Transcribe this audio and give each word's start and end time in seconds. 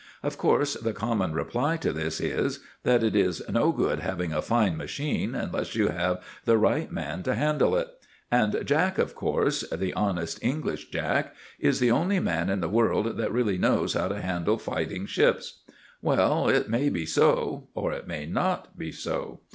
Of 0.23 0.35
course 0.39 0.73
the 0.73 0.93
common 0.93 1.33
reply 1.33 1.77
to 1.77 1.93
this 1.93 2.19
is, 2.19 2.61
that 2.81 3.03
it 3.03 3.15
is 3.15 3.43
no 3.47 3.71
good 3.71 3.99
having 3.99 4.33
a 4.33 4.41
fine 4.41 4.75
machine 4.75 5.35
unless 5.35 5.75
you 5.75 5.89
have 5.89 6.23
the 6.43 6.57
right 6.57 6.91
man 6.91 7.21
to 7.21 7.35
handle 7.35 7.75
it. 7.77 7.87
And 8.31 8.63
Jack, 8.65 8.97
of 8.97 9.13
course, 9.13 9.61
the 9.71 9.93
honest 9.93 10.39
English 10.43 10.89
Jack, 10.89 11.35
is 11.59 11.79
the 11.79 11.91
only 11.91 12.19
man 12.19 12.49
in 12.49 12.61
the 12.61 12.67
world 12.67 13.17
that 13.17 13.31
really 13.31 13.59
knows 13.59 13.93
how 13.93 14.07
to 14.07 14.21
handle 14.21 14.57
fighting 14.57 15.05
ships. 15.05 15.59
Well, 16.01 16.49
it 16.49 16.67
may 16.67 16.89
be 16.89 17.05
so, 17.05 17.67
or 17.75 17.91
it 17.93 18.07
may 18.07 18.25
not 18.25 18.75
be 18.79 18.91
so. 18.91 19.41